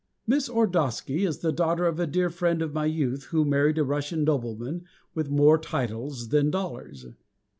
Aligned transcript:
Miss 0.25 0.49
Ordosky 0.49 1.27
is 1.27 1.41
the 1.41 1.51
daughter 1.51 1.85
of 1.85 1.99
a 1.99 2.07
dear 2.07 2.25
old 2.25 2.33
friend 2.33 2.63
of 2.63 2.73
my 2.73 2.87
youth, 2.87 3.25
who 3.25 3.45
married 3.45 3.77
a 3.77 3.83
Russian 3.83 4.23
nobleman 4.23 4.83
with 5.13 5.29
more 5.29 5.59
titles 5.59 6.29
than 6.29 6.49
dollars. 6.49 7.05